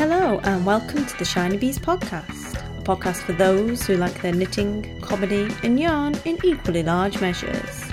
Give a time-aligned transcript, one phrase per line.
[0.00, 4.32] Hello, and welcome to the Shiny Bees podcast, a podcast for those who like their
[4.32, 7.84] knitting, comedy, and yarn in equally large measures.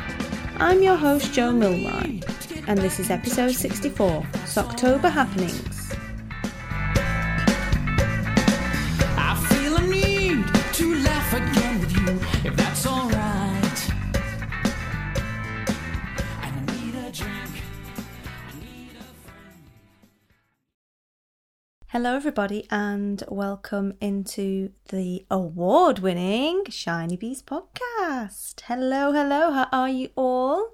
[0.55, 2.23] I'm your host, Jo Milne,
[2.65, 5.73] and this is episode 64 Socktober Happenings.
[11.33, 13.26] Again with you, if that's alright.
[21.97, 28.61] Hello, everybody, and welcome into the award winning Shiny Bees podcast.
[28.61, 30.74] Hello, hello, how are you all?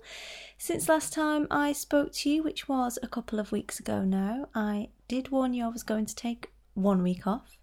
[0.58, 4.50] Since last time I spoke to you, which was a couple of weeks ago now,
[4.54, 7.58] I did warn you I was going to take one week off.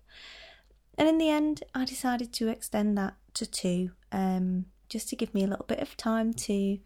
[0.96, 5.34] And in the end, I decided to extend that to two, um, just to give
[5.34, 6.78] me a little bit of time to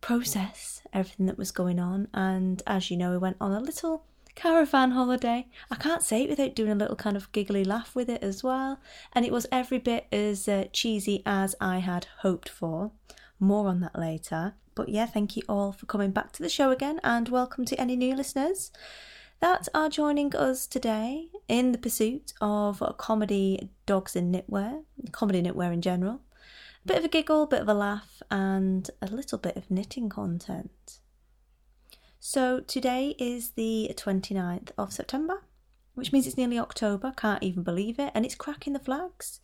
[0.00, 2.08] process everything that was going on.
[2.14, 5.48] And as you know, we went on a little caravan holiday.
[5.70, 8.44] I can't say it without doing a little kind of giggly laugh with it as
[8.44, 8.78] well.
[9.12, 12.92] And it was every bit as uh, cheesy as I had hoped for.
[13.40, 14.54] More on that later.
[14.76, 17.80] But yeah, thank you all for coming back to the show again and welcome to
[17.80, 18.70] any new listeners
[19.40, 25.72] that are joining us today in the pursuit of comedy, dogs in knitwear, comedy knitwear
[25.72, 26.20] in general.
[26.84, 30.08] A bit of a giggle, bit of a laugh, and a little bit of knitting
[30.08, 31.00] content.
[32.28, 35.44] So today is the 29th of September,
[35.94, 37.14] which means it's nearly October.
[37.16, 38.10] Can't even believe it.
[38.16, 39.38] And it's cracking the flags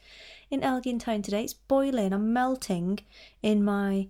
[0.50, 1.44] in Elgin Town today.
[1.44, 2.12] It's boiling.
[2.12, 2.98] I'm melting
[3.40, 4.08] in my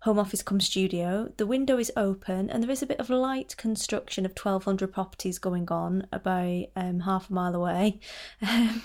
[0.00, 1.32] home office come studio.
[1.36, 5.38] The window is open and there is a bit of light construction of 1200 properties
[5.38, 8.00] going on about um, half a mile away.
[8.40, 8.82] Um,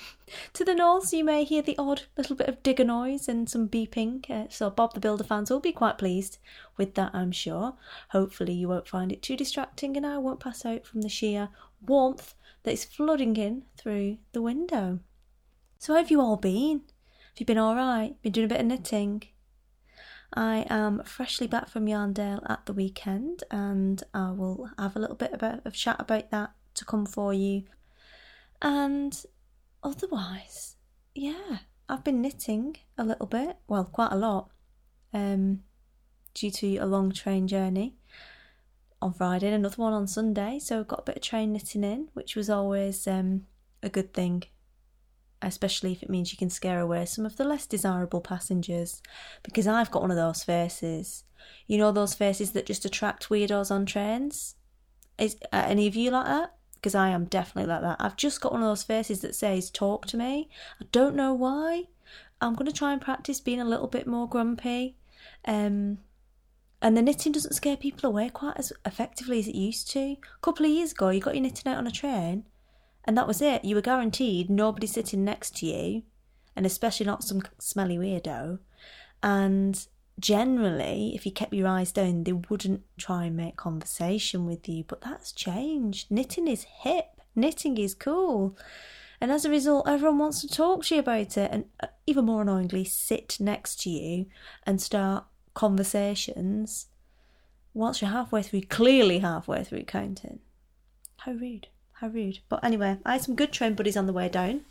[0.54, 3.68] to the north, you may hear the odd little bit of digger noise and some
[3.68, 4.28] beeping.
[4.30, 6.40] Uh, so, Bob the Builder fans will be quite pleased
[6.76, 7.76] with that, I'm sure.
[8.10, 11.50] Hopefully, you won't find it too distracting and I won't pass out from the sheer
[11.86, 15.00] warmth that is flooding in through the window.
[15.78, 16.82] So, how have you all been?
[17.34, 18.20] Have you been alright?
[18.22, 19.24] Been doing a bit of knitting?
[20.36, 25.16] I am freshly back from Yarndale at the weekend and I will have a little
[25.16, 27.64] bit of chat about that to come for you.
[28.62, 29.22] And
[29.84, 30.76] otherwise,
[31.14, 34.50] yeah, I've been knitting a little bit, well, quite a lot,
[35.14, 35.62] um,
[36.34, 37.96] due to a long train journey
[39.02, 40.60] on Friday and another one on Sunday.
[40.60, 43.46] So I've got a bit of train knitting in, which was always um,
[43.84, 44.44] a good thing
[45.44, 49.02] especially if it means you can scare away some of the less desirable passengers.
[49.44, 51.24] Because I've got one of those faces.
[51.68, 54.56] You know, those faces that just attract weirdos on trains?
[55.18, 56.56] Is are any of you like that?
[56.76, 57.98] Because I am definitely like that.
[58.00, 60.50] I've just got one of those faces that says, Talk to me.
[60.82, 61.84] I don't know why.
[62.42, 64.98] I'm going to try and practice being a little bit more grumpy.
[65.46, 66.00] Um,
[66.82, 70.00] and the knitting doesn't scare people away quite as effectively as it used to.
[70.00, 72.44] A couple of years ago, you got your knitting out on a train,
[73.06, 73.66] and that was it.
[73.66, 76.04] You were guaranteed nobody sitting next to you,
[76.56, 78.60] and especially not some smelly weirdo.
[79.22, 79.86] And
[80.20, 84.84] generally, if you kept your eyes down, they wouldn't try and make conversation with you.
[84.88, 86.12] But that's changed.
[86.12, 88.58] Knitting is hip, knitting is cool.
[89.20, 92.26] And as a result, everyone wants to talk to you about it, and uh, even
[92.26, 94.26] more annoyingly, sit next to you
[94.66, 96.88] and start conversations
[97.74, 100.40] whilst you're halfway through, clearly halfway through counting.
[101.18, 101.68] How rude.
[101.94, 102.40] How rude.
[102.50, 104.62] But anyway, I had some good train buddies on the way down.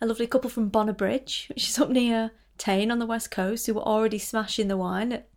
[0.00, 3.66] A lovely couple from Bonar Bridge, which is up near Tain on the west coast,
[3.66, 5.28] who were already smashing the wine at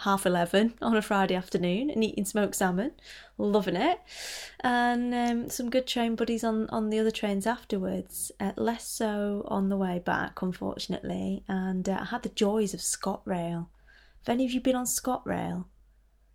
[0.00, 2.92] half eleven on a Friday afternoon and eating smoked salmon,
[3.38, 3.98] loving it.
[4.60, 8.32] And um, some good train buddies on, on the other trains afterwards.
[8.40, 11.44] Uh, less so on the way back, unfortunately.
[11.48, 13.68] And uh, I had the joys of ScotRail.
[14.26, 15.66] Have any of you been on ScotRail?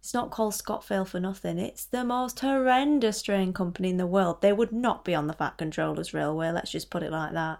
[0.01, 1.59] It's not called ScotRail for nothing.
[1.59, 4.41] It's the most horrendous train company in the world.
[4.41, 7.59] They would not be on the Fat Controllers Railway, let's just put it like that.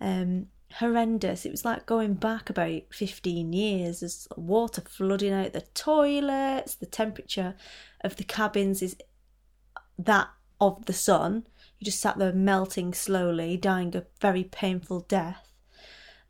[0.00, 1.44] Um, horrendous.
[1.44, 4.00] It was like going back about 15 years.
[4.00, 7.56] There's water flooding out the toilets, the temperature
[8.02, 8.96] of the cabins is
[9.98, 10.28] that
[10.60, 11.44] of the sun.
[11.80, 15.48] You just sat there melting slowly, dying a very painful death.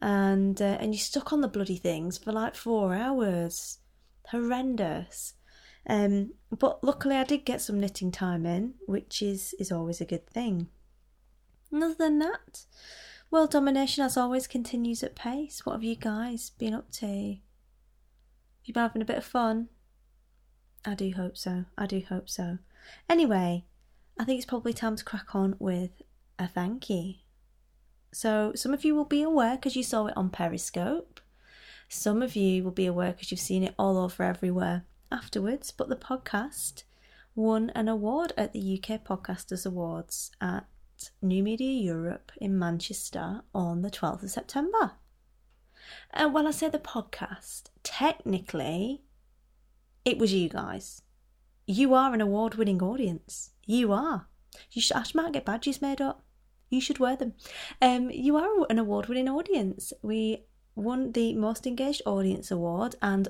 [0.00, 3.78] And uh, and you're stuck on the bloody things for like four hours
[4.28, 5.34] horrendous.
[5.86, 10.06] Um, but luckily, I did get some knitting time in, which is is always a
[10.06, 10.68] good thing.
[11.74, 12.64] Other than that,
[13.30, 15.66] world domination as always continues at pace.
[15.66, 17.06] What have you guys been up to?
[17.06, 19.68] Have you been having a bit of fun?
[20.84, 21.64] I do hope so.
[21.76, 22.58] I do hope so.
[23.08, 23.64] Anyway,
[24.18, 26.02] I think it's probably time to crack on with
[26.38, 27.14] a thank you.
[28.12, 31.20] So, some of you will be aware because you saw it on Periscope
[31.88, 35.88] some of you will be aware because you've seen it all over everywhere afterwards, but
[35.88, 36.84] the podcast
[37.34, 40.66] won an award at the UK Podcasters Awards at
[41.20, 44.92] New Media Europe in Manchester on the 12th of September.
[46.12, 49.02] And when I say the podcast, technically,
[50.04, 51.02] it was you guys.
[51.66, 53.50] You are an award winning audience.
[53.66, 54.28] You are.
[54.70, 56.22] You should, I might get badges made up.
[56.70, 57.34] You should wear them.
[57.81, 59.92] Um, you are an award winning audience.
[60.02, 63.28] We won the Most Engaged Audience Award, and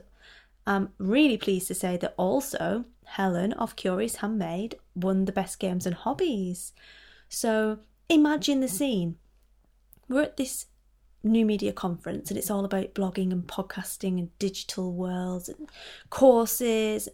[0.66, 5.86] I'm really pleased to say that also Helen of Curious Handmade won the Best Games
[5.86, 6.72] and Hobbies.
[7.28, 9.16] So imagine the scene.
[10.08, 10.66] We're at this
[11.22, 15.68] new media conference and it's all about blogging and podcasting and digital worlds and
[16.10, 17.08] courses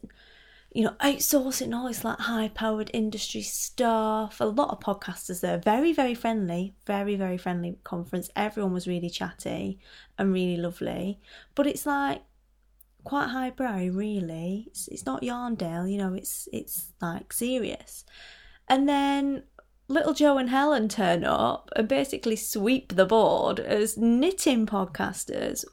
[0.72, 4.40] you know outsourcing all this like high powered industry stuff.
[4.40, 8.30] A lot of podcasters there very very friendly very very friendly conference.
[8.36, 9.80] Everyone was really chatty
[10.18, 11.20] and really lovely.
[11.54, 12.22] But it's like
[13.04, 14.66] quite highbrow really.
[14.68, 18.04] It's, it's not yarndale you know it's it's like serious.
[18.68, 19.42] And then
[19.90, 25.64] little Jo and Helen turn up and basically sweep the board as knitting podcasters,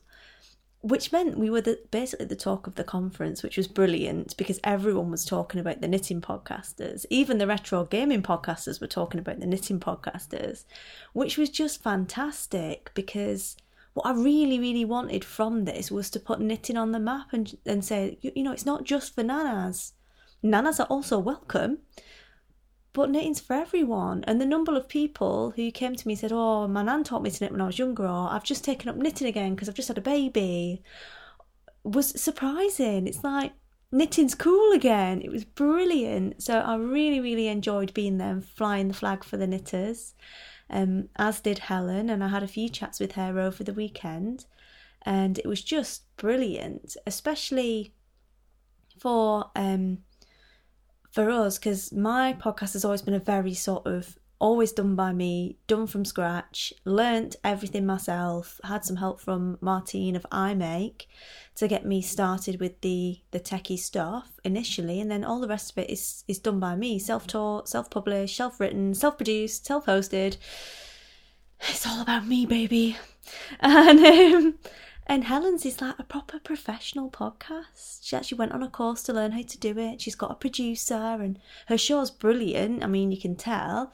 [0.82, 4.60] which meant we were the, basically the talk of the conference, which was brilliant because
[4.64, 7.06] everyone was talking about the knitting podcasters.
[7.10, 10.66] Even the retro gaming podcasters were talking about the knitting podcasters,
[11.14, 13.58] which was just fantastic because
[13.94, 17.58] what I really, really wanted from this was to put knitting on the map and,
[17.66, 19.94] and say, you, you know, it's not just for nanas.
[20.44, 21.80] Nanas are also welcome
[22.98, 24.24] but knitting's for everyone.
[24.24, 27.22] And the number of people who came to me and said, Oh, my nan taught
[27.22, 29.70] me to knit when I was younger, or I've just taken up knitting again because
[29.70, 30.82] I've just had a baby,
[31.84, 33.06] was surprising.
[33.06, 33.54] It's like
[33.92, 35.22] knitting's cool again.
[35.22, 36.42] It was brilliant.
[36.42, 40.16] So I really, really enjoyed being there and flying the flag for the knitters,
[40.72, 42.10] um, as did Helen.
[42.10, 44.46] And I had a few chats with her over the weekend.
[45.04, 47.94] And it was just brilliant, especially
[48.98, 50.00] for um,
[51.10, 55.12] for us, because my podcast has always been a very sort of always done by
[55.12, 61.08] me, done from scratch, learnt everything myself, had some help from Martine of iMake
[61.56, 65.72] to get me started with the the techie stuff initially, and then all the rest
[65.72, 70.38] of it is is done by me, self-taught, self-published, self-written, self-produced, self-hosted.
[71.62, 72.98] It's all about me, baby.
[73.60, 74.60] And um,
[75.08, 78.00] and Helen's is like a proper professional podcast.
[78.04, 80.02] She actually went on a course to learn how to do it.
[80.02, 82.84] She's got a producer, and her show's brilliant.
[82.84, 83.94] I mean, you can tell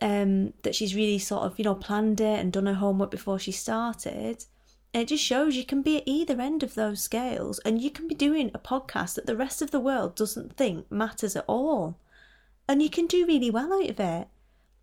[0.00, 3.38] um, that she's really sort of, you know, planned it and done her homework before
[3.38, 4.44] she started.
[4.92, 7.90] And it just shows you can be at either end of those scales, and you
[7.90, 11.44] can be doing a podcast that the rest of the world doesn't think matters at
[11.46, 11.96] all.
[12.68, 14.28] And you can do really well out of it.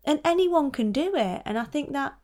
[0.04, 1.42] And anyone can do it.
[1.44, 2.14] And I think that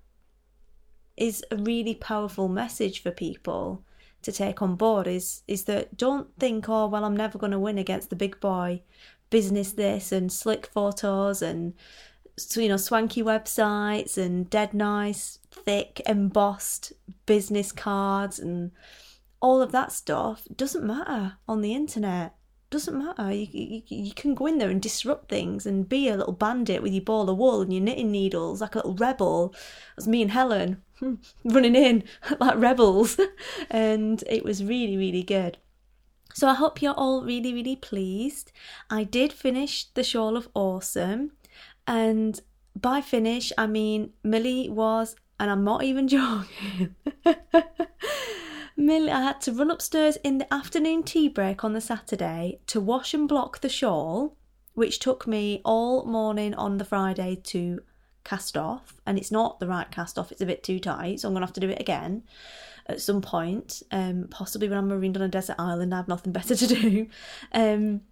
[1.19, 3.83] is a really powerful message for people
[4.23, 7.59] to take on board is is that don't think oh well I'm never going to
[7.59, 8.83] win against the big boy
[9.31, 11.75] business this and slick photos and
[12.55, 16.93] you know swanky websites and dead nice thick embossed
[17.27, 18.73] business cards and
[19.41, 22.35] all of that stuff doesn't matter on the internet
[22.71, 23.33] doesn't matter.
[23.33, 26.83] You, you, you can go in there and disrupt things and be a little bandit
[26.83, 29.55] with your ball of wool and your knitting needles, like a little rebel.
[29.97, 30.83] That's me and Helen
[31.45, 32.05] running in
[32.41, 33.19] like rebels,
[33.71, 35.59] and it was really, really good.
[36.35, 38.53] So I hope you're all really, really pleased.
[38.91, 41.33] I did finish the Shawl of Awesome,
[41.87, 42.41] and
[42.77, 46.95] by finish, I mean Millie was, and I'm not even joking.
[48.77, 52.81] Millie, I had to run upstairs in the afternoon tea break on the Saturday to
[52.81, 54.37] wash and block the shawl,
[54.75, 57.81] which took me all morning on the Friday to
[58.29, 59.01] cast off.
[59.07, 61.41] And it's not the right cast off, it's a bit too tight, so I'm to
[61.41, 62.25] have to do it again
[62.87, 65.93] at some point, um, possibly when I'm marooned on a desert island.
[65.93, 67.09] I have nothing better to do.
[67.53, 68.03] Um,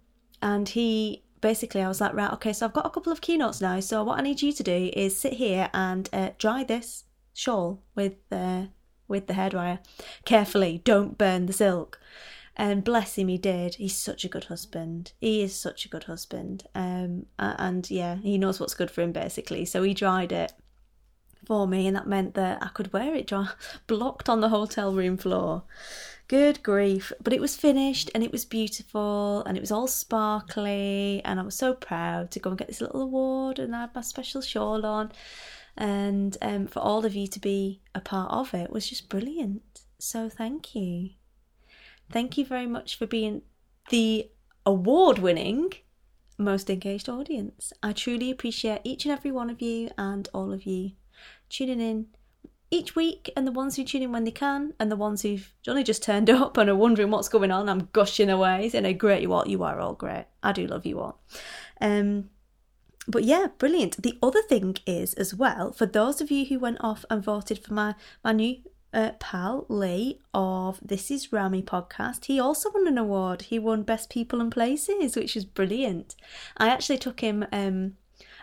[0.41, 3.61] and he basically, I was like, right, okay, so I've got a couple of keynotes
[3.61, 3.79] now.
[3.79, 7.83] So what I need you to do is sit here and uh, dry this shawl
[7.95, 8.65] with uh,
[9.07, 9.79] with the hairdryer
[10.25, 10.81] carefully.
[10.83, 11.99] Don't burn the silk.
[12.59, 13.75] And bless him, he did.
[13.75, 15.13] He's such a good husband.
[15.21, 16.63] He is such a good husband.
[16.73, 19.63] Um, and yeah, he knows what's good for him basically.
[19.63, 20.51] So he dried it
[21.45, 23.49] for me, and that meant that I could wear it dry,
[23.87, 25.63] blocked on the hotel room floor.
[26.27, 27.13] Good grief.
[27.23, 31.21] But it was finished and it was beautiful and it was all sparkly.
[31.23, 33.95] And I was so proud to go and get this little award and I had
[33.95, 35.11] my special shawl on
[35.77, 39.83] and um, for all of you to be a part of it was just brilliant.
[39.99, 41.11] So thank you.
[42.11, 43.41] Thank you very much for being
[43.89, 44.29] the
[44.65, 45.71] award winning
[46.37, 47.73] most engaged audience.
[47.81, 50.91] I truly appreciate each and every one of you and all of you
[51.49, 52.07] tuning in
[52.69, 55.53] each week, and the ones who tune in when they can, and the ones who've
[55.69, 57.69] only just turned up and are wondering what's going on.
[57.69, 59.47] I'm gushing away, saying how great you are.
[59.47, 60.25] You are all great.
[60.43, 61.21] I do love you all.
[61.79, 62.29] Um,
[63.07, 64.01] but yeah, brilliant.
[64.03, 67.59] The other thing is as well for those of you who went off and voted
[67.59, 68.57] for my my new
[68.97, 72.25] uh, pal Lee of This Is Rami podcast.
[72.25, 73.43] He also won an award.
[73.43, 76.15] He won Best People and Places, which is brilliant.
[76.57, 77.93] I actually took him um,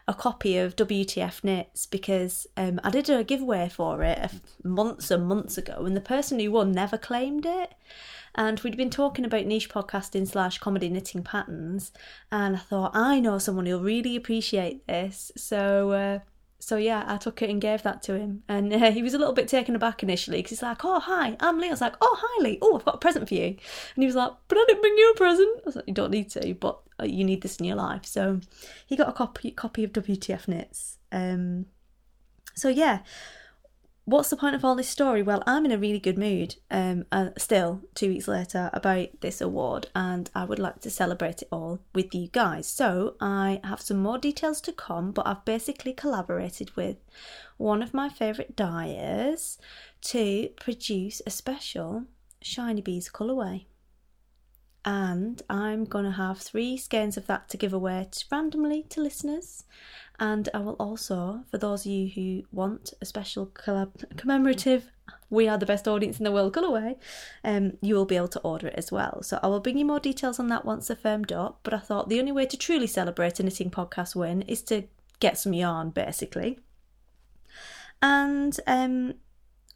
[0.07, 4.31] a copy of WTF Knits because um, I did a giveaway for it
[4.63, 7.75] months and months ago, and the person who won never claimed it.
[8.37, 11.91] And we'd been talking about niche podcasting slash comedy knitting patterns,
[12.31, 15.33] and I thought I know someone who'll really appreciate this.
[15.37, 16.19] So uh,
[16.65, 19.19] so yeah, I took it and gave that to him, and uh, he was a
[19.19, 21.95] little bit taken aback initially because he's like, "Oh hi, I'm Lee." I was like,
[22.01, 23.59] "Oh hi Lee, oh I've got a present for you," and
[23.97, 26.11] he was like, "But I didn't bring you a present." I was like, "You don't
[26.11, 28.41] need to, but uh, you need this in your life." So
[28.87, 30.97] he got a copy copy of WTF Knits.
[31.13, 31.67] Um,
[32.55, 33.01] so yeah,
[34.05, 35.23] what's the point of all this story?
[35.23, 39.41] Well, I'm in a really good mood um, uh, still, two weeks later, about this
[39.41, 42.67] award, and I would like to celebrate it all with you guys.
[42.67, 46.97] So, I have some more details to come, but I've basically collaborated with
[47.57, 49.59] one of my favourite dyers
[50.03, 52.05] to produce a special
[52.43, 53.65] Shiny Bees colourway.
[54.85, 59.65] And I'm going to have three skeins of that to give away randomly to listeners.
[60.21, 64.91] And I will also, for those of you who want a special collab- commemorative
[65.31, 66.97] We Are the Best Audience in the World colourway,
[67.43, 69.23] um, you will be able to order it as well.
[69.23, 71.61] So I will bring you more details on that once they're firmed up.
[71.63, 74.85] But I thought the only way to truly celebrate a knitting podcast win is to
[75.19, 76.59] get some yarn, basically.
[78.03, 79.15] And um,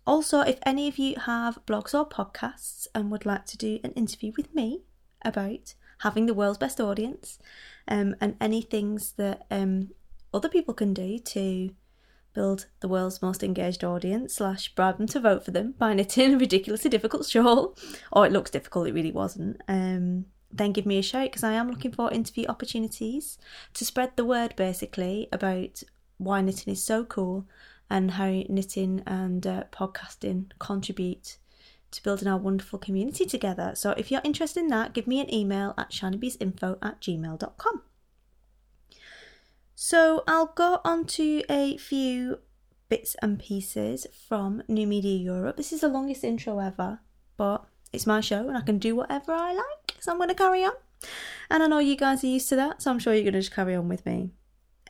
[0.06, 3.92] also, if any of you have blogs or podcasts and would like to do an
[3.92, 4.82] interview with me
[5.28, 7.38] about having the world's best audience
[7.86, 9.90] um, and any things that um,
[10.32, 11.70] other people can do to
[12.34, 16.34] build the world's most engaged audience slash bribe them to vote for them by knitting
[16.34, 17.76] a ridiculously difficult shawl
[18.12, 21.52] or it looks difficult it really wasn't um, then give me a shout because i
[21.52, 23.38] am looking for interview opportunities
[23.74, 25.82] to spread the word basically about
[26.18, 27.46] why knitting is so cool
[27.90, 31.38] and how knitting and uh, podcasting contribute
[31.90, 35.32] to building our wonderful community together so if you're interested in that give me an
[35.32, 37.82] email at shinybeesinfo at gmail.com
[39.80, 42.40] so I'll go on to a few
[42.88, 45.56] bits and pieces from New Media Europe.
[45.56, 46.98] This is the longest intro ever,
[47.36, 50.34] but it's my show and I can do whatever I like, so I'm going to
[50.34, 50.72] carry on.
[51.48, 53.40] And I know you guys are used to that, so I'm sure you're going to
[53.40, 54.30] just carry on with me.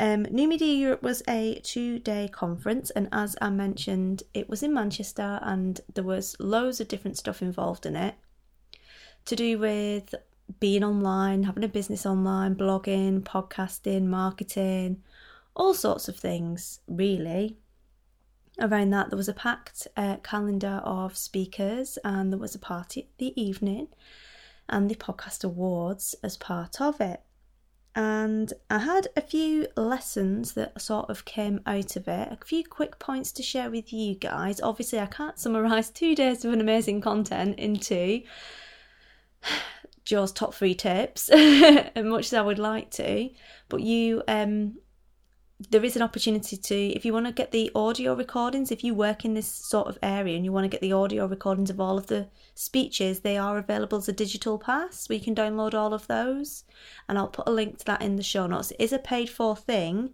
[0.01, 4.63] Um, New Media Europe was a two day conference, and as I mentioned, it was
[4.63, 8.15] in Manchester and there was loads of different stuff involved in it
[9.25, 10.15] to do with
[10.61, 15.03] being online, having a business online, blogging, podcasting, marketing,
[15.55, 17.59] all sorts of things, really.
[18.61, 23.09] Around that, there was a packed uh, calendar of speakers, and there was a party
[23.19, 23.89] the evening,
[24.69, 27.21] and the podcast awards as part of it.
[27.99, 32.63] And I had a few lessons that sort of came out of it, a few
[32.63, 34.61] quick points to share with you guys.
[34.61, 38.23] Obviously, I can't summarize two days of an amazing content into
[40.05, 43.31] Jo's top three tips as much as I would like to.
[43.69, 44.75] But you, um,
[45.61, 48.95] there is an opportunity to, if you want to get the audio recordings, if you
[48.95, 51.81] work in this sort of area and you want to get the audio recordings of
[51.81, 55.09] all of the speeches, they are available as a digital pass.
[55.09, 56.65] We can download all of those,
[57.09, 58.71] and I'll put a link to that in the show notes.
[58.71, 60.11] It is a paid for thing.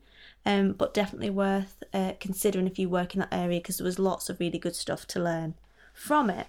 [0.46, 3.98] Um, but definitely worth uh, considering if you work in that area because there was
[3.98, 5.54] lots of really good stuff to learn
[5.94, 6.48] from it.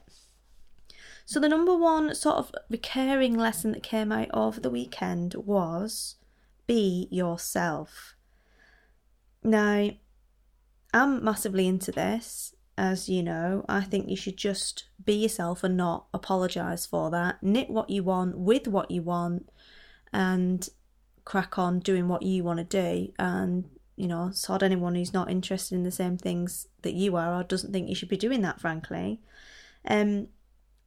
[1.25, 6.15] So, the number one sort of recurring lesson that came out of the weekend was
[6.67, 8.15] be yourself.
[9.45, 9.91] Now,
[10.91, 13.63] I'm massively into this, as you know.
[13.69, 17.43] I think you should just be yourself and not apologise for that.
[17.43, 19.49] Knit what you want with what you want
[20.11, 20.67] and
[21.25, 23.13] crack on doing what you want to do.
[23.19, 27.39] And, you know, sod anyone who's not interested in the same things that you are
[27.39, 29.21] or doesn't think you should be doing that, frankly.
[29.87, 30.29] Um,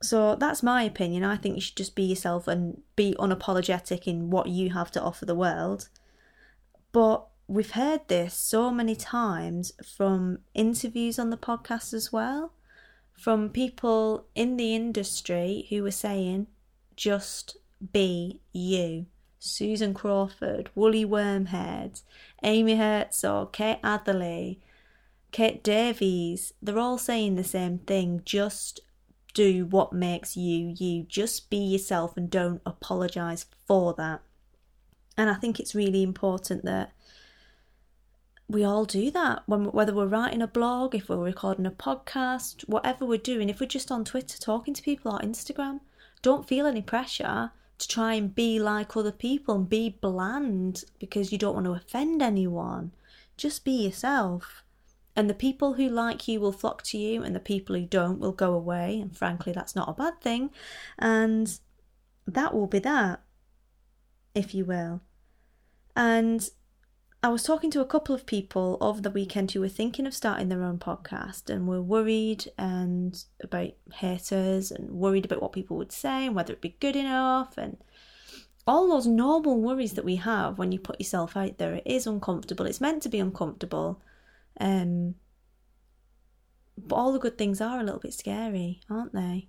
[0.02, 1.22] so that's my opinion.
[1.22, 5.02] I think you should just be yourself and be unapologetic in what you have to
[5.02, 5.90] offer the world.
[6.90, 12.52] But we've heard this so many times from interviews on the podcast as well,
[13.14, 16.46] from people in the industry who were saying,
[16.94, 17.56] just
[17.92, 19.06] be you.
[19.40, 22.02] Susan Crawford, Woolly Wormhead,
[22.42, 24.60] Amy Herzog, Kate Atherley,
[25.30, 28.22] Kate Davies, they're all saying the same thing.
[28.24, 28.80] Just
[29.34, 31.04] do what makes you you.
[31.04, 34.20] Just be yourself and don't apologize for that.
[35.16, 36.92] And I think it's really important that
[38.48, 42.66] we all do that when whether we're writing a blog, if we're recording a podcast,
[42.68, 45.80] whatever we're doing, if we're just on Twitter talking to people or Instagram,
[46.22, 51.30] don't feel any pressure to try and be like other people and be bland because
[51.30, 52.92] you don't want to offend anyone.
[53.36, 54.64] Just be yourself.
[55.14, 58.20] And the people who like you will flock to you, and the people who don't
[58.20, 59.00] will go away.
[59.00, 60.50] And frankly, that's not a bad thing.
[60.98, 61.58] And
[62.26, 63.20] that will be that,
[64.34, 65.00] if you will.
[65.96, 66.48] And
[67.20, 70.14] I was talking to a couple of people over the weekend who were thinking of
[70.14, 75.76] starting their own podcast and were worried and about haters and worried about what people
[75.78, 77.76] would say and whether it'd be good enough and
[78.68, 81.74] all those normal worries that we have when you put yourself out there.
[81.74, 82.66] It is uncomfortable.
[82.66, 84.00] It's meant to be uncomfortable.
[84.60, 85.16] Um,
[86.76, 89.48] but all the good things are a little bit scary, aren't they?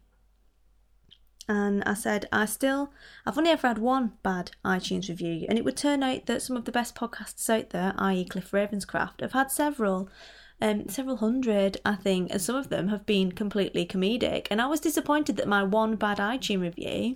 [1.49, 2.93] And I said, I still,
[3.25, 6.55] I've only ever had one bad iTunes review, and it would turn out that some
[6.55, 10.09] of the best podcasts out there, i.e., Cliff Ravenscraft, have had several,
[10.61, 14.45] um, several hundred, I think, and some of them have been completely comedic.
[14.51, 17.15] And I was disappointed that my one bad iTunes review,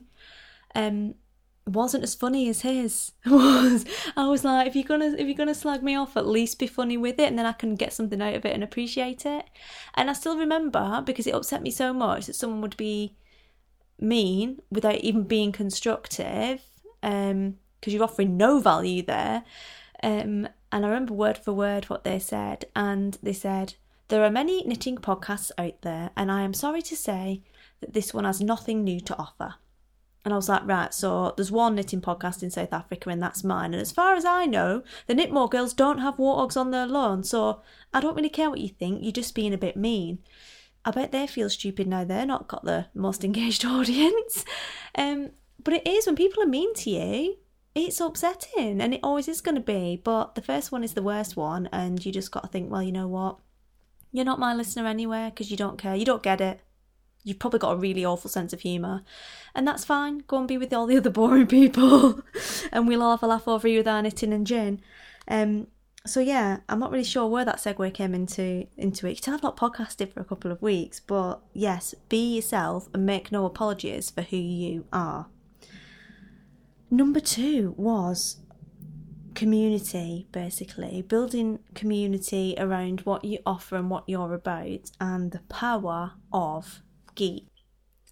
[0.73, 1.13] um,
[1.67, 3.85] wasn't as funny as his was.
[4.17, 6.65] I was like, if you're gonna if you're gonna slag me off, at least be
[6.65, 9.45] funny with it, and then I can get something out of it and appreciate it.
[9.93, 13.15] And I still remember because it upset me so much that someone would be
[14.03, 16.61] mean without even being constructive
[17.01, 19.43] because um, you're offering no value there.
[20.03, 23.75] Um, and I remember word for word what they said, and they said,
[24.09, 27.41] There are many knitting podcasts out there, and I am sorry to say
[27.79, 29.55] that this one has nothing new to offer.
[30.25, 33.43] And I was like, right, so there's one knitting podcast in South Africa, and that's
[33.43, 33.73] mine.
[33.73, 37.23] And as far as I know, the Knitmore girls don't have warthogs on their lawn,
[37.23, 37.61] so
[37.93, 40.19] I don't really care what you think, you're just being a bit mean.
[40.85, 44.45] I bet they feel stupid now they're not got the most engaged audience.
[44.95, 45.31] Um,
[45.63, 47.37] but it is when people are mean to you,
[47.75, 49.99] it's upsetting and it always is going to be.
[50.03, 52.83] But the first one is the worst one, and you just got to think, well,
[52.83, 53.37] you know what?
[54.11, 55.95] You're not my listener anyway because you don't care.
[55.95, 56.59] You don't get it.
[57.23, 59.01] You've probably got a really awful sense of humour.
[59.55, 60.19] And that's fine.
[60.27, 62.21] Go and be with all the other boring people.
[62.71, 64.81] and we'll all have a laugh over you with our knitting and gin.
[65.27, 65.67] Um,
[66.05, 69.27] so yeah, I'm not really sure where that segue came into into it.
[69.27, 73.45] I've not podcasted for a couple of weeks, but yes, be yourself and make no
[73.45, 75.27] apologies for who you are.
[76.91, 78.37] Number two was
[79.33, 86.13] community, basically building community around what you offer and what you're about, and the power
[86.31, 86.81] of
[87.15, 87.47] geek.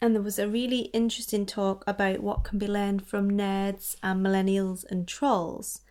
[0.01, 4.25] And there was a really interesting talk about what can be learned from nerds and
[4.25, 5.82] millennials and trolls.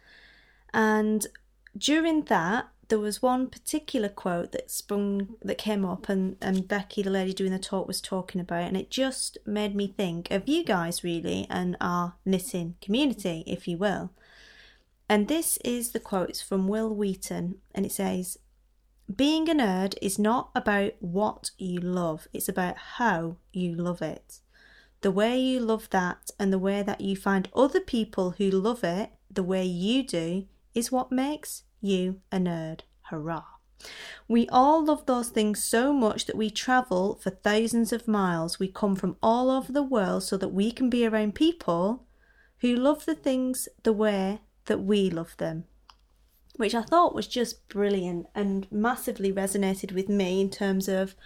[0.73, 1.27] And
[1.77, 7.03] during that, there was one particular quote that sprung that came up and, and Becky,
[7.03, 10.49] the lady doing the talk, was talking about, and it just made me think of
[10.49, 14.11] you guys really and our knitting community, if you will.
[15.09, 18.39] And this is the quote from Wil Wheaton, and it says,
[19.15, 24.41] Being a nerd is not about what you love, it's about how you love it.
[25.03, 28.85] The way you love that and the way that you find other people who love
[28.85, 32.81] it the way you do is what makes you a nerd.
[33.11, 33.45] Hurrah!
[34.29, 38.59] We all love those things so much that we travel for thousands of miles.
[38.59, 42.07] We come from all over the world so that we can be around people
[42.59, 45.65] who love the things the way that we love them.
[46.57, 51.17] Which I thought was just brilliant and massively resonated with me in terms of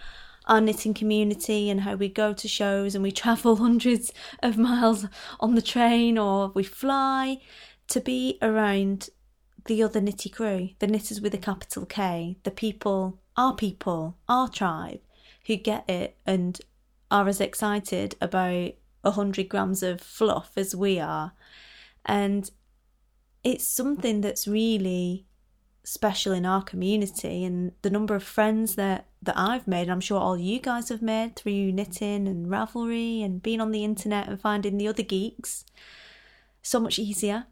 [0.46, 5.06] our knitting community and how we go to shows and we travel hundreds of miles
[5.40, 7.40] on the train or we fly
[7.88, 9.08] to be around
[9.66, 14.48] the other knitty crew, the knitters with a capital K, the people, our people, our
[14.48, 15.00] tribe,
[15.46, 16.60] who get it and
[17.10, 18.72] are as excited about
[19.02, 21.32] a hundred grams of fluff as we are.
[22.04, 22.50] And
[23.42, 25.26] it's something that's really
[25.84, 30.20] special in our community and the number of friends that that I've made, I'm sure
[30.20, 34.38] all you guys have made through knitting and Ravelry and being on the internet and
[34.38, 35.64] finding the other geeks
[36.62, 37.46] so much easier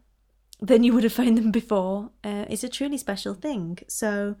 [0.63, 3.79] than you would have found them before uh, is a truly special thing.
[3.89, 4.37] So,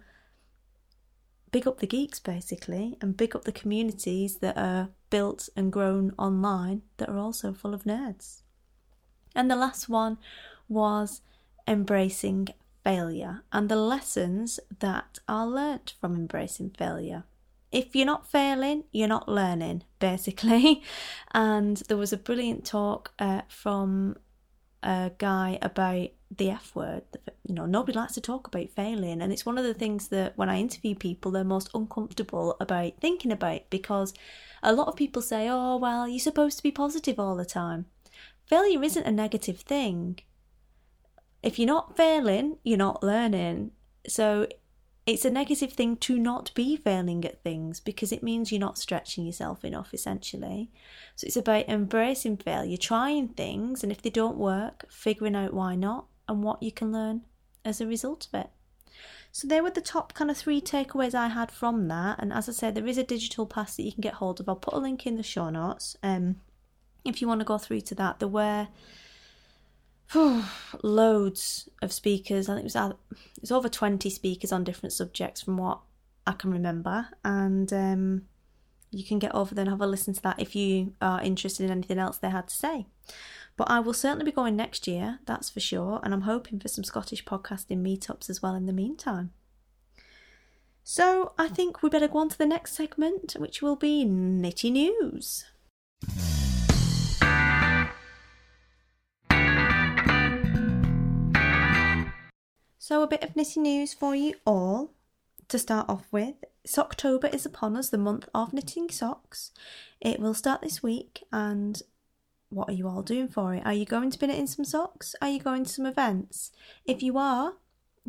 [1.51, 6.13] big up the geeks basically, and big up the communities that are built and grown
[6.17, 8.41] online that are also full of nerds.
[9.35, 10.17] And the last one
[10.69, 11.21] was
[11.67, 12.47] embracing
[12.85, 17.25] failure and the lessons that are learnt from embracing failure.
[17.71, 20.83] If you're not failing, you're not learning, basically.
[21.31, 24.15] And there was a brilliant talk uh, from
[24.83, 27.03] a guy about the F word.
[27.47, 30.37] You know, nobody likes to talk about failing, and it's one of the things that
[30.37, 34.13] when I interview people, they're most uncomfortable about thinking about because
[34.61, 37.85] a lot of people say, "Oh, well, you're supposed to be positive all the time."
[38.45, 40.19] Failure isn't a negative thing.
[41.41, 43.71] If you're not failing, you're not learning.
[44.07, 44.47] So
[45.05, 48.77] it's a negative thing to not be failing at things because it means you're not
[48.77, 50.71] stretching yourself enough, essentially.
[51.15, 55.75] So it's about embracing failure, trying things, and if they don't work, figuring out why
[55.75, 57.21] not and what you can learn
[57.65, 58.49] as a result of it.
[59.31, 62.19] So they were the top kind of three takeaways I had from that.
[62.19, 64.47] And as I said, there is a digital pass that you can get hold of.
[64.47, 65.97] I'll put a link in the show notes.
[66.03, 66.37] Um,
[67.03, 68.67] if you want to go through to that, there were
[70.83, 72.49] loads of speakers.
[72.49, 75.79] I think it was it was over twenty speakers on different subjects from what
[76.25, 78.23] I can remember, and um,
[78.91, 81.65] you can get over there and have a listen to that if you are interested
[81.65, 82.85] in anything else they had to say.
[83.55, 86.67] But I will certainly be going next year, that's for sure, and I'm hoping for
[86.67, 89.31] some Scottish podcasting meetups as well in the meantime.
[90.83, 94.71] So I think we better go on to the next segment, which will be Nitty
[94.71, 95.45] News.
[102.85, 104.91] So, a bit of nitty news for you all
[105.47, 106.35] to start off with.
[106.67, 109.51] Socktober is upon us, the month of knitting socks.
[110.01, 111.81] It will start this week, and
[112.49, 113.65] what are you all doing for it?
[113.65, 115.15] Are you going to be knitting some socks?
[115.21, 116.51] Are you going to some events?
[116.83, 117.53] If you are,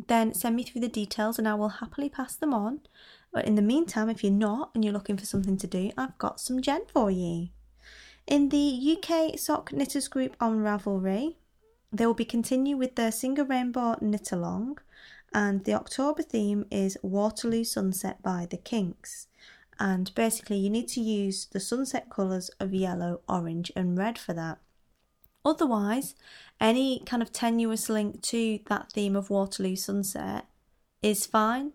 [0.07, 2.81] then send me through the details and I will happily pass them on.
[3.31, 6.17] But in the meantime, if you're not and you're looking for something to do, I've
[6.17, 7.47] got some gen for you.
[8.27, 11.35] In the UK Sock Knitters group on Ravelry,
[11.97, 14.79] they will be continue with their Sing a Rainbow Knit Along,
[15.33, 19.27] and the October theme is Waterloo Sunset by the Kinks.
[19.79, 24.33] And basically, you need to use the sunset colours of yellow, orange, and red for
[24.33, 24.59] that.
[25.43, 26.15] Otherwise,
[26.59, 30.45] any kind of tenuous link to that theme of Waterloo Sunset
[31.01, 31.73] is fine,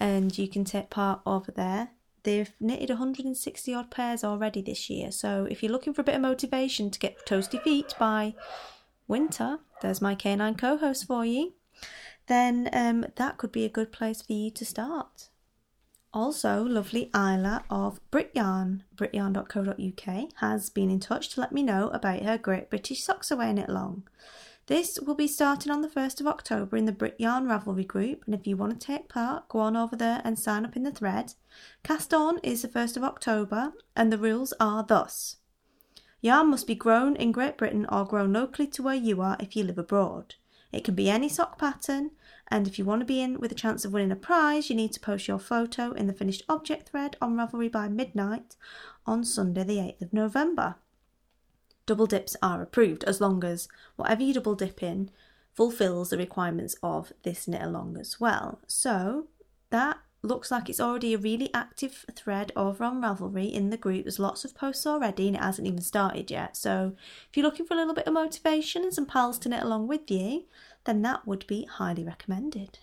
[0.00, 1.90] and you can take part over there.
[2.24, 6.14] They've knitted 160 odd pairs already this year, so if you're looking for a bit
[6.14, 8.34] of motivation to get toasty feet by
[9.06, 11.54] winter, there's my canine co host for you,
[12.26, 15.28] then um, that could be a good place for you to start.
[16.12, 22.22] Also, lovely Isla of BritYarn, brityarn.co.uk, has been in touch to let me know about
[22.22, 24.04] her Great British Socks Away Knit Along.
[24.66, 28.34] This will be starting on the 1st of October in the BritYarn Ravelry group, and
[28.34, 30.92] if you want to take part, go on over there and sign up in the
[30.92, 31.34] thread.
[31.82, 35.36] Cast on is the 1st of October, and the rules are thus
[36.24, 39.54] Yarn must be grown in Great Britain or grown locally to where you are if
[39.54, 40.36] you live abroad.
[40.72, 42.12] It can be any sock pattern,
[42.48, 44.74] and if you want to be in with a chance of winning a prize, you
[44.74, 48.56] need to post your photo in the finished object thread on Ravelry by midnight
[49.04, 50.76] on Sunday, the 8th of November.
[51.84, 55.10] Double dips are approved as long as whatever you double dip in
[55.52, 58.60] fulfills the requirements of this knit along as well.
[58.66, 59.26] So
[59.68, 64.04] that looks like it's already a really active thread over on Ravelry in the group.
[64.04, 66.56] There's lots of posts already and it hasn't even started yet.
[66.56, 66.94] So
[67.28, 69.86] if you're looking for a little bit of motivation and some pals to knit along
[69.86, 70.44] with you,
[70.84, 72.78] then that would be highly recommended.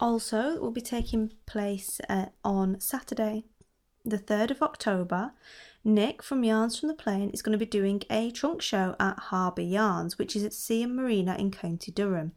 [0.00, 3.44] Also, it will be taking place uh, on Saturday,
[4.04, 5.32] the 3rd of October.
[5.88, 9.18] Nick from Yarns from the Plain is going to be doing a trunk show at
[9.18, 12.32] Harbour Yarns, which is at Seaham Marina in County Durham.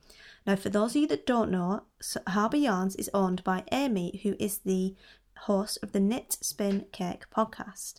[0.47, 1.83] Now, for those of you that don't know,
[2.27, 4.95] Harbour Yarns is owned by Amy, who is the
[5.39, 7.95] host of the Knit Spin Cake podcast.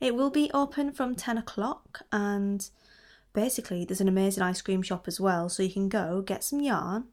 [0.00, 2.68] It will be open from 10 o'clock, and
[3.34, 6.60] basically, there's an amazing ice cream shop as well, so you can go get some
[6.60, 7.04] yarn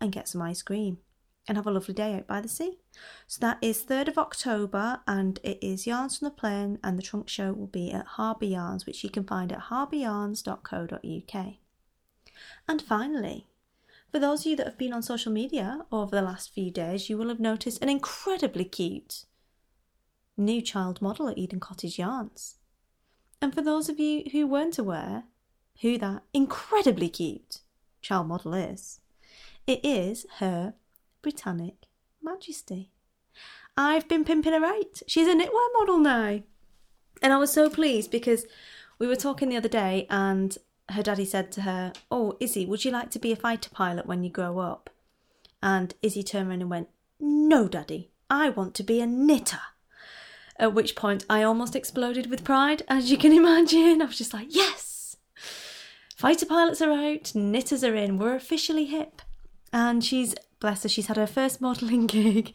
[0.00, 0.98] and get some ice cream
[1.48, 2.78] and have a lovely day out by the sea.
[3.26, 7.02] So that is 3rd of October and it is Yarns from the Plain and the
[7.02, 11.54] trunk show will be at Harbour Yarns, which you can find at harbouryarns.co.uk.
[12.68, 13.46] And finally,
[14.10, 17.08] for those of you that have been on social media over the last few days,
[17.08, 19.24] you will have noticed an incredibly cute
[20.36, 22.56] new child model at Eden Cottage Yarns.
[23.42, 25.24] And for those of you who weren't aware
[25.80, 27.60] who that incredibly cute
[28.02, 29.00] child model is,
[29.66, 30.74] it is her
[31.22, 31.86] Britannic
[32.22, 32.90] Majesty.
[33.76, 35.02] I've been pimping her out.
[35.06, 36.42] She's a knitwear model now.
[37.22, 38.46] And I was so pleased because
[38.98, 40.56] we were talking the other day and
[40.90, 44.06] her daddy said to her, Oh, Izzy, would you like to be a fighter pilot
[44.06, 44.90] when you grow up?
[45.62, 49.60] And Izzy turned around and went, No, daddy, I want to be a knitter.
[50.56, 54.02] At which point I almost exploded with pride, as you can imagine.
[54.02, 55.16] I was just like, Yes!
[56.16, 59.22] Fighter pilots are out, knitters are in, we're officially hip.
[59.72, 62.52] And she's, bless her, she's had her first modelling gig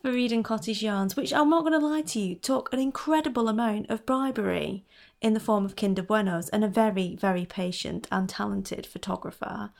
[0.00, 3.48] for Eden Cottage Yarns, which I'm not going to lie to you, took an incredible
[3.48, 4.84] amount of bribery
[5.20, 9.70] in the form of Kinder Buenos and a very, very patient and talented photographer,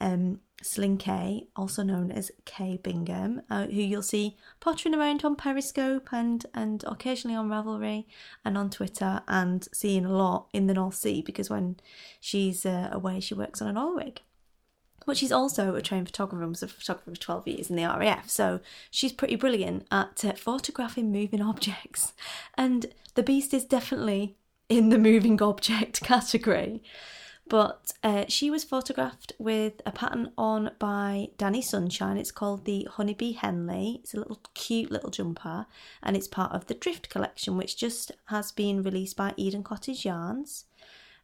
[0.00, 5.36] um, Sling K, also known as Kay Bingham, uh, who you'll see pottering around on
[5.36, 8.06] Periscope and, and occasionally on Ravelry
[8.44, 11.76] and on Twitter and seeing a lot in the North Sea because when
[12.18, 14.22] she's uh, away, she works on an oil rig.
[15.06, 17.84] But she's also a trained photographer and was a photographer for 12 years in the
[17.84, 18.28] RAF.
[18.28, 22.12] So she's pretty brilliant at uh, photographing moving objects.
[22.54, 24.36] And the beast is definitely
[24.68, 26.82] in the moving object category.
[27.48, 32.16] But uh, she was photographed with a pattern on by Dani Sunshine.
[32.16, 34.00] It's called the Honeybee Henley.
[34.02, 35.66] It's a little cute little jumper
[36.02, 40.04] and it's part of the Drift collection, which just has been released by Eden Cottage
[40.04, 40.64] Yarns.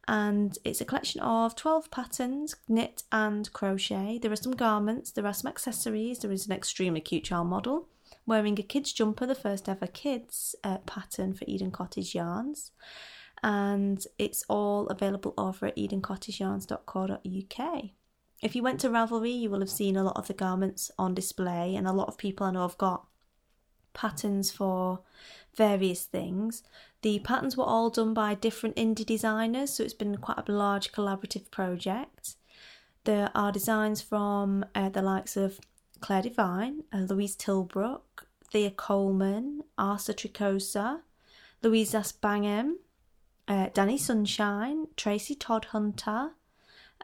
[0.09, 4.19] And it's a collection of 12 patterns, knit and crochet.
[4.21, 7.88] There are some garments, there are some accessories, there is an extremely cute child model
[8.27, 12.73] wearing a kids' jumper, the first ever kids uh, pattern for Eden Cottage Yarns
[13.43, 17.85] and it's all available over at edencottageyarns.co.uk.
[18.43, 21.15] If you went to Ravelry, you will have seen a lot of the garments on
[21.15, 23.07] display, and a lot of people I know have got
[23.95, 25.01] patterns for
[25.55, 26.62] various things.
[27.03, 30.93] The patterns were all done by different indie designers, so it's been quite a large
[30.93, 32.37] collaborative project.
[33.05, 35.59] There are designs from uh, the likes of
[36.01, 41.01] Clare Devine, uh, Louise Tilbrook, Thea Coleman, Asa Tricosa,
[41.62, 42.77] Louise Zass-Bangham,
[43.49, 46.31] uh, Dani Sunshine, Tracey Todhunter,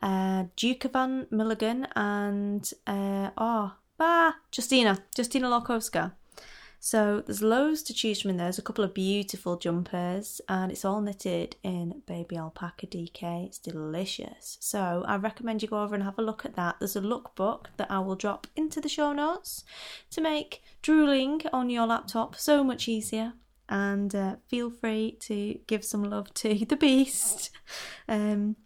[0.00, 6.12] uh, Duke Van Mulligan, and uh, oh, bah, Justyna, Justyna Lorkowska.
[6.80, 8.46] So there's loads to choose from in there.
[8.46, 13.46] There's a couple of beautiful jumpers, and it's all knitted in baby alpaca DK.
[13.46, 14.58] It's delicious.
[14.60, 16.76] So I recommend you go over and have a look at that.
[16.78, 19.64] There's a lookbook that I will drop into the show notes
[20.10, 23.34] to make drooling on your laptop so much easier
[23.68, 27.50] and uh, feel free to give some love to the beast.
[28.08, 28.56] Um,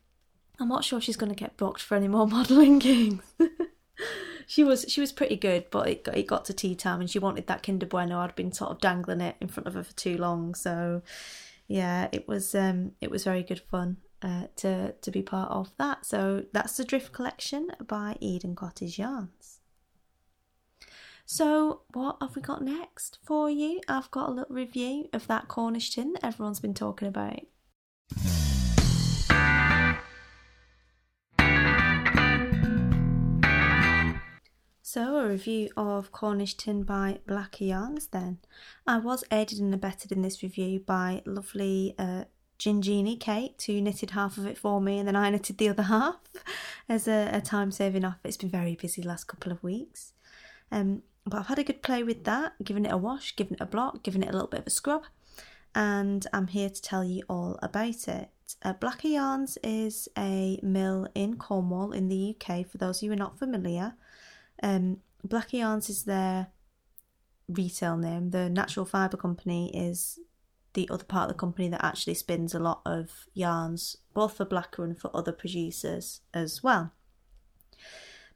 [0.60, 3.24] I'm not sure she's going to get booked for any more modelling gigs.
[4.46, 7.10] she was she was pretty good, but it got, it got to tea time and
[7.10, 8.20] she wanted that Kinder Bueno.
[8.20, 11.02] I'd been sort of dangling it in front of her for too long, so
[11.68, 13.98] yeah, it was um, it was very good fun.
[14.20, 18.96] Uh, to to be part of that, so that's the Drift collection by Eden Cottage
[18.96, 19.58] Yarns.
[21.26, 23.80] So, what have we got next for you?
[23.88, 27.40] I've got a little review of that Cornish tin that everyone's been talking about.
[34.94, 38.40] So, a review of Cornish Tin by Blacker Yarns then.
[38.86, 42.24] I was aided and abetted in this review by lovely uh,
[42.58, 45.84] Gingini Kate, who knitted half of it for me and then I knitted the other
[45.84, 46.16] half
[46.90, 48.18] as a, a time saving offer.
[48.24, 50.12] It's been very busy last couple of weeks.
[50.70, 53.62] Um, but I've had a good play with that, given it a wash, given it
[53.62, 55.04] a block, given it a little bit of a scrub,
[55.74, 58.28] and I'm here to tell you all about it.
[58.62, 63.08] Uh, Blacker Yarns is a mill in Cornwall in the UK, for those of you
[63.08, 63.94] who are not familiar.
[64.62, 66.48] Um, Blacker Yarns is their
[67.48, 68.30] retail name.
[68.30, 70.18] The Natural Fibre Company is
[70.74, 74.44] the other part of the company that actually spins a lot of yarns, both for
[74.44, 76.92] Blacker and for other producers as well.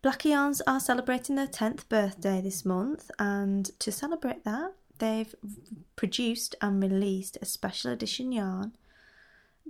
[0.02, 5.34] Blacker Yarns are celebrating their 10th birthday this month, and to celebrate that, they've
[5.96, 8.72] produced and released a special edition yarn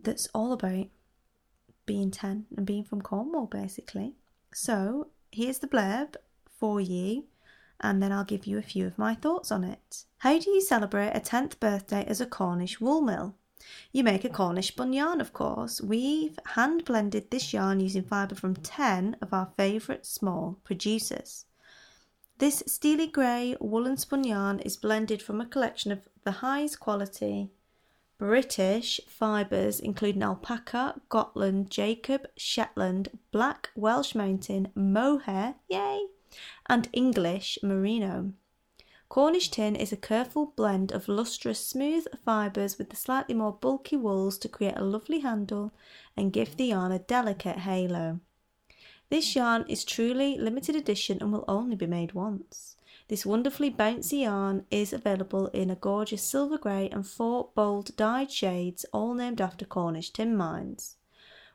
[0.03, 0.87] that's all about
[1.87, 4.15] being 10 and being from Cornwall, basically.
[4.53, 6.17] So, here's the blurb
[6.59, 7.25] for you,
[7.81, 10.05] and then I'll give you a few of my thoughts on it.
[10.19, 13.35] How do you celebrate a 10th birthday as a Cornish wool mill?
[13.93, 15.81] You make a Cornish spun yarn, of course.
[15.81, 21.47] We've hand blended this yarn using fibre from 10 of our favourite small producers.
[22.39, 27.51] This steely grey woolen spun yarn is blended from a collection of the highest quality
[28.19, 36.07] British fibres, including alpaca, Gotland, Jacob, Shetland, black Welsh mountain, mohair, yay,
[36.69, 38.33] and English merino.
[39.09, 43.97] Cornish tin is a careful blend of lustrous, smooth fibres with the slightly more bulky
[43.97, 45.73] wools to create a lovely handle
[46.17, 48.21] and give the yarn a delicate halo.
[49.09, 52.77] This yarn is truly limited edition and will only be made once.
[53.09, 58.33] This wonderfully bouncy yarn is available in a gorgeous silver grey and four bold dyed
[58.33, 60.97] shades, all named after Cornish tin mines.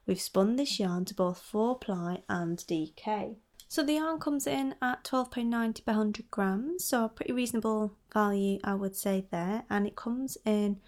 [0.08, 3.36] We've spun this yarn to both 4 ply and DK.
[3.72, 8.60] So the yarn comes in at £12.90 per 100 grams, so a pretty reasonable value,
[8.66, 9.64] I would say, there.
[9.70, 10.82] And it comes in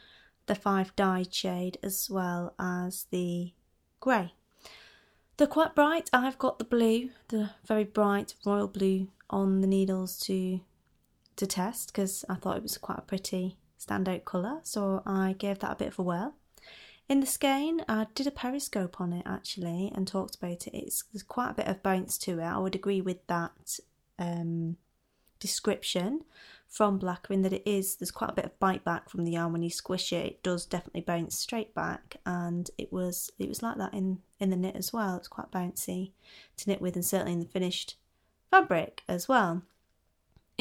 [0.47, 3.53] the 5 dyed shade as well as the
[4.01, 4.33] grey.
[5.37, 6.09] They're quite bright.
[6.11, 10.59] I've got the blue, the very bright royal blue on the needles to
[11.37, 15.59] to test because I thought it was quite a pretty standout colour, so I gave
[15.59, 16.35] that a bit of a whirl.
[17.09, 20.75] In the skein, I did a periscope on it actually and talked about it.
[20.75, 22.43] It's there's quite a bit of bounce to it.
[22.43, 23.79] I would agree with that
[24.17, 24.77] um,
[25.39, 26.21] description.
[26.73, 29.33] from Blacker in that it is there's quite a bit of bite back from the
[29.33, 30.25] yarn when you squish it.
[30.25, 34.49] It does definitely bounce straight back, and it was it was like that in in
[34.49, 35.17] the knit as well.
[35.17, 36.13] It's quite bouncy
[36.57, 37.97] to knit with, and certainly in the finished
[38.49, 39.61] fabric as well.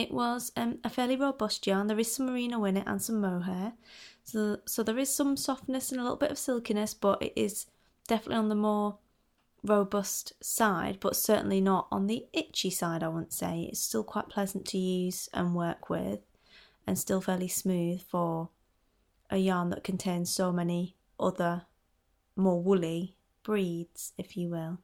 [0.02, 1.86] It was um, a fairly robust yarn.
[1.86, 3.74] There is some merino in it and some mohair,
[4.24, 7.66] so so there is some softness and a little bit of silkiness, but it is
[8.08, 8.98] definitely on the more
[9.62, 13.68] robust side, but certainly not on the itchy side, I wouldn't say.
[13.70, 16.18] It's still quite pleasant to use and work with,
[16.84, 18.48] and still fairly smooth for
[19.30, 21.66] a yarn that contains so many other
[22.34, 24.78] more woolly breeds, if you will.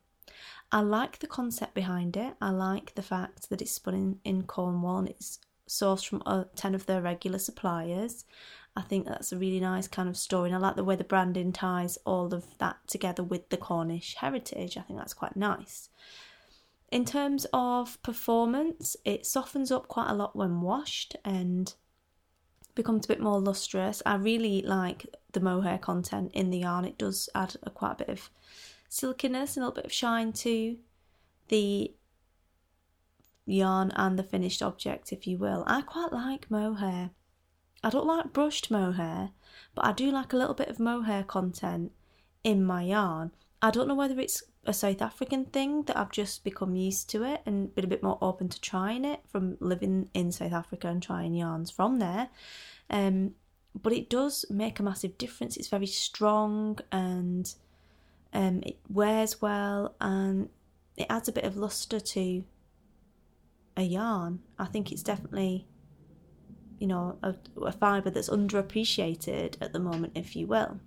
[0.71, 2.35] I like the concept behind it.
[2.41, 5.39] I like the fact that it's spun in, in Cornwall and it's
[5.69, 8.25] sourced from uh, 10 of their regular suppliers.
[8.77, 11.05] I think that's a really nice kind of story, and I like the way the
[11.05, 14.77] branding ties all of that together with the Cornish heritage.
[14.77, 15.89] I think that's quite nice.
[16.91, 21.75] In terms of performance, it softens up quite a lot when washed and
[22.75, 24.01] becomes a bit more lustrous.
[24.07, 26.85] I really like the mohair content in the yarn.
[26.85, 28.31] It does add a quite a bit of
[28.89, 30.77] silkiness and a little bit of shine to
[31.49, 31.95] the
[33.47, 35.65] yarn and the finished object, if you will.
[35.67, 37.11] I quite like mohair.
[37.83, 39.31] I don't like brushed mohair,
[39.75, 41.93] but I do like a little bit of mohair content
[42.45, 43.33] in my yarn.
[43.63, 47.23] I don't know whether it's a South African thing that I've just become used to
[47.25, 50.89] it and been a bit more open to trying it from living in South Africa
[50.89, 52.29] and trying yarns from there.
[52.91, 53.33] Um,
[53.81, 55.57] but it does make a massive difference.
[55.57, 57.53] It's very strong and
[58.33, 60.49] um, it wears well and
[60.97, 62.45] it adds a bit of luster to
[63.77, 64.41] a yarn.
[64.59, 65.67] I think it's definitely,
[66.79, 70.81] you know, a, a fibre that's underappreciated at the moment, if you will.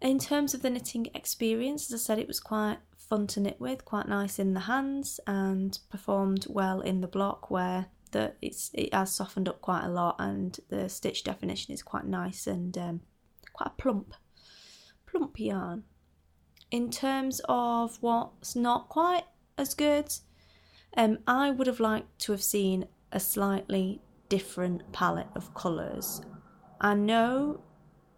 [0.00, 3.60] In terms of the knitting experience, as I said, it was quite fun to knit
[3.60, 8.70] with, quite nice in the hands, and performed well in the block where the it's
[8.74, 12.76] it has softened up quite a lot, and the stitch definition is quite nice and
[12.78, 13.00] um,
[13.52, 14.14] quite plump,
[15.16, 15.84] plump yarn.
[16.70, 19.24] In terms of what's not quite
[19.56, 20.12] as good,
[20.96, 26.20] um, I would have liked to have seen a slightly different palette of colours.
[26.80, 27.60] I know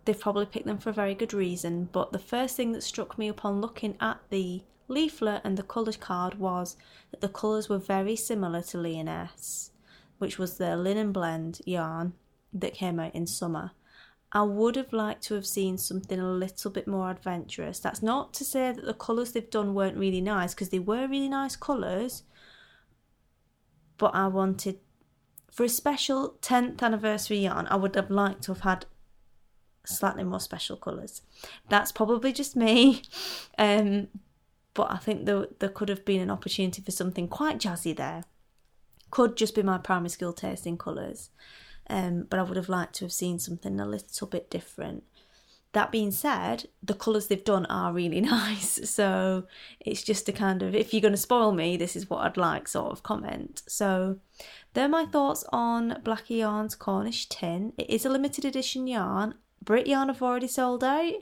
[0.05, 3.19] they've probably picked them for a very good reason, but the first thing that struck
[3.19, 6.77] me upon looking at the leaflet and the colour card was
[7.11, 9.71] that the colours were very similar to Lyonesse,
[10.19, 12.15] which was the linen blend yarn
[12.53, 13.73] that came out in summer.
[14.33, 17.79] I would have liked to have seen something a little bit more adventurous.
[17.79, 21.07] That's not to say that the colours they've done weren't really nice, because they were
[21.07, 22.25] really nice colours,
[23.97, 24.79] but I wanted
[25.51, 28.87] for a special 10th anniversary yarn, I would have liked to have had
[29.85, 31.23] slightly more special colours.
[31.69, 33.03] That's probably just me,
[33.59, 34.09] um,
[34.75, 38.25] but I think there, there could have been an opportunity for something quite jazzy there.
[39.11, 41.31] Could just be my primary school taste in colours,
[41.89, 45.05] um, but I would have liked to have seen something a little bit different.
[45.73, 48.91] That being said, the colours they've done are really nice.
[48.91, 49.45] So
[49.81, 52.37] it's just a kind of, if you're going to spoil me, this is what I'd
[52.37, 53.63] like sort of comment.
[53.67, 54.19] So
[54.75, 57.73] they're my thoughts on Blacker Yarn's Cornish Tin.
[57.79, 59.35] It is a limited edition yarn.
[59.65, 61.15] BritYarn have already sold out.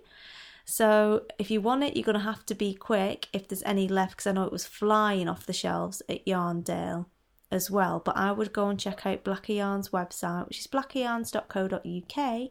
[0.64, 3.87] So if you want it, you're going to have to be quick if there's any
[3.87, 7.07] left because I know it was flying off the shelves at Yarndale
[7.50, 8.00] as well.
[8.04, 12.50] But I would go and check out Blacker Yarn's website, which is blackeryarns.co.uk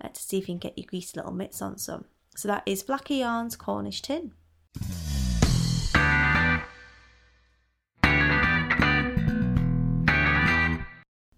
[0.00, 2.04] uh, to see if you can get your greasy little mitts on some.
[2.36, 4.32] So that is Blacker Yarn's Cornish Tin.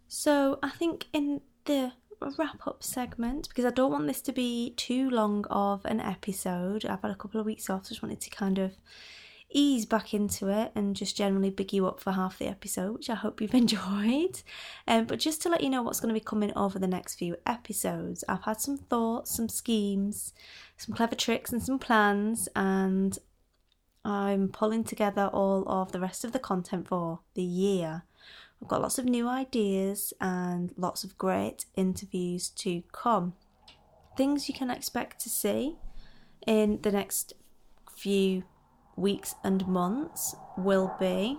[0.08, 1.92] So I think in the
[2.36, 6.84] wrap up segment, because I don't want this to be too long of an episode,
[6.84, 8.72] I've had a couple of weeks off, so just wanted to kind of
[9.50, 13.10] ease back into it and just generally big you up for half the episode, which
[13.10, 14.42] I hope you've enjoyed.
[14.86, 17.16] Um, but just to let you know what's going to be coming over the next
[17.16, 20.32] few episodes, I've had some thoughts, some schemes,
[20.76, 23.18] some clever tricks, and some plans, and
[24.04, 28.04] I'm pulling together all of the rest of the content for the year.
[28.60, 33.34] I've got lots of new ideas and lots of great interviews to come.
[34.16, 35.76] Things you can expect to see
[36.46, 37.34] in the next
[37.94, 38.42] few
[38.98, 41.38] weeks and months will be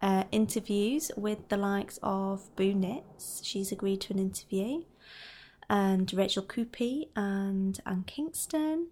[0.00, 3.40] uh, interviews with the likes of Boo Knits.
[3.44, 4.82] She's agreed to an interview.
[5.70, 8.88] And Rachel Coopey and Anne Kingston.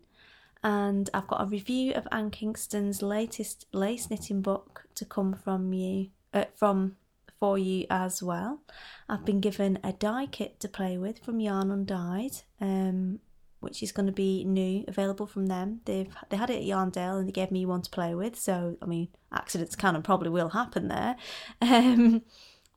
[0.62, 5.72] And I've got a review of Anne Kingston's latest lace knitting book to come from
[5.72, 6.96] you, uh, from
[7.38, 8.61] for you as well.
[9.09, 13.20] I've been given a dye kit to play with from Yarn Undyed, um,
[13.66, 15.80] which is going to be new, available from them.
[15.86, 18.38] They've they had it at Yarndale and they gave me one to play with.
[18.38, 21.16] So I mean, accidents can and probably will happen there.
[21.60, 22.22] Um,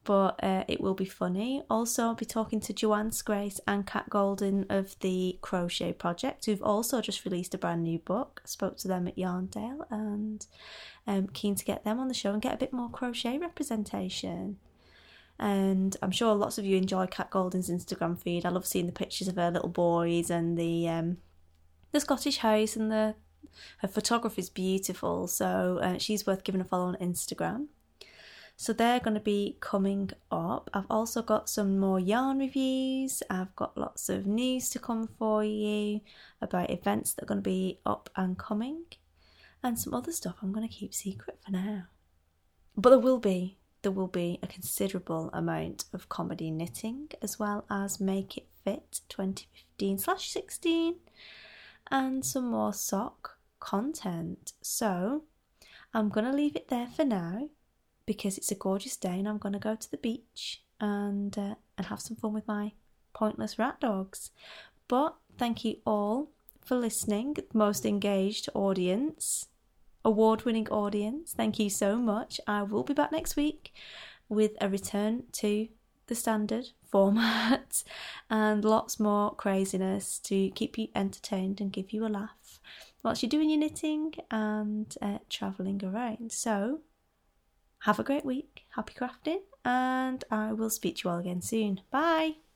[0.05, 1.61] but uh, it will be funny.
[1.69, 6.63] Also, I'll be talking to Joanne Scrace and Kat Goldin of the Crochet Project, who've
[6.63, 8.41] also just released a brand new book.
[8.43, 10.47] I spoke to them at Yarndale and
[11.05, 14.57] um, keen to get them on the show and get a bit more crochet representation.
[15.39, 18.45] And I'm sure lots of you enjoy Kat Goldin's Instagram feed.
[18.45, 21.17] I love seeing the pictures of her little boys and the um,
[21.91, 23.15] the Scottish house and the
[23.77, 25.27] her photography is beautiful.
[25.27, 27.67] So uh, she's worth giving a follow on Instagram.
[28.57, 30.69] So they're going to be coming up.
[30.73, 33.23] I've also got some more yarn reviews.
[33.29, 36.01] I've got lots of news to come for you
[36.41, 38.83] about events that are going to be up and coming,
[39.63, 41.83] and some other stuff I'm going to keep secret for now.
[42.75, 47.65] But there will be there will be a considerable amount of comedy knitting as well
[47.69, 50.95] as Make It Fit 2015 slash 16
[51.91, 54.53] and some more sock content.
[54.61, 55.23] So
[55.93, 57.49] I'm going to leave it there for now
[58.05, 61.55] because it's a gorgeous day and I'm going to go to the beach and uh,
[61.77, 62.73] and have some fun with my
[63.13, 64.31] pointless rat dogs.
[64.87, 66.31] But thank you all
[66.63, 69.47] for listening, most engaged audience,
[70.05, 71.33] award-winning audience.
[71.33, 72.39] Thank you so much.
[72.47, 73.73] I will be back next week
[74.27, 75.67] with a return to
[76.07, 77.83] the standard format
[78.29, 82.59] and lots more craziness to keep you entertained and give you a laugh
[83.03, 86.31] whilst you're doing your knitting and uh, travelling around.
[86.31, 86.81] So,
[87.83, 91.81] have a great week, happy crafting, and I will speak to you all again soon.
[91.91, 92.48] Bye.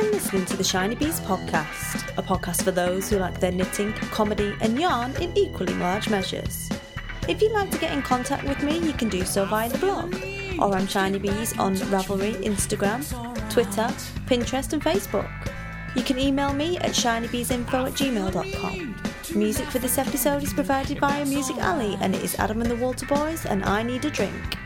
[0.00, 4.54] Been listening to the Shinybees podcast, a podcast for those who like their knitting, comedy,
[4.62, 6.70] and yarn in equally large measures.
[7.28, 9.76] If you'd like to get in contact with me, you can do so via the
[9.76, 10.14] blog
[10.58, 13.04] or on Shinybees on Ravelry, Instagram,
[13.50, 13.88] Twitter,
[14.24, 15.30] Pinterest, and Facebook.
[15.94, 19.38] You can email me at shinybeesinfo at gmail.com.
[19.38, 22.76] Music for this episode is provided by Music Alley, and it is Adam and the
[22.76, 24.56] Walter Boys, and I need a drink.